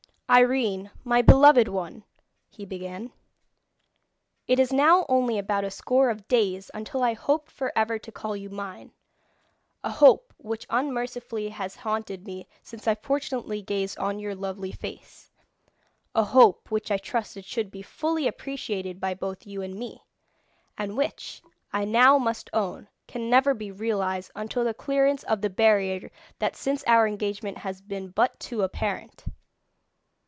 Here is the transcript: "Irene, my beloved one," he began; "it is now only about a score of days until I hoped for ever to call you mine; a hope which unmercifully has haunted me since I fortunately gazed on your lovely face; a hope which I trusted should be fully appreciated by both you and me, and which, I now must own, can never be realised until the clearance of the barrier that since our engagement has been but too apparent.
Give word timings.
"Irene, 0.33 0.91
my 1.03 1.21
beloved 1.21 1.67
one," 1.67 2.05
he 2.47 2.63
began; 2.63 3.11
"it 4.47 4.61
is 4.61 4.71
now 4.71 5.05
only 5.09 5.37
about 5.37 5.65
a 5.65 5.69
score 5.69 6.09
of 6.09 6.25
days 6.29 6.71
until 6.73 7.03
I 7.03 7.11
hoped 7.11 7.51
for 7.51 7.73
ever 7.75 7.99
to 7.99 8.13
call 8.13 8.37
you 8.37 8.49
mine; 8.49 8.93
a 9.83 9.91
hope 9.91 10.33
which 10.37 10.65
unmercifully 10.69 11.49
has 11.49 11.75
haunted 11.75 12.25
me 12.25 12.47
since 12.63 12.87
I 12.87 12.95
fortunately 12.95 13.61
gazed 13.61 13.97
on 13.97 14.19
your 14.19 14.33
lovely 14.33 14.71
face; 14.71 15.29
a 16.15 16.23
hope 16.23 16.71
which 16.71 16.91
I 16.91 16.97
trusted 16.97 17.43
should 17.43 17.69
be 17.69 17.81
fully 17.81 18.25
appreciated 18.25 19.01
by 19.01 19.13
both 19.15 19.45
you 19.45 19.61
and 19.61 19.75
me, 19.75 20.01
and 20.77 20.95
which, 20.95 21.41
I 21.73 21.83
now 21.83 22.17
must 22.17 22.49
own, 22.53 22.87
can 23.05 23.29
never 23.29 23.53
be 23.53 23.69
realised 23.69 24.31
until 24.33 24.63
the 24.63 24.73
clearance 24.73 25.23
of 25.23 25.41
the 25.41 25.49
barrier 25.49 26.09
that 26.39 26.55
since 26.55 26.85
our 26.87 27.05
engagement 27.05 27.57
has 27.57 27.81
been 27.81 28.11
but 28.11 28.39
too 28.39 28.61
apparent. 28.63 29.25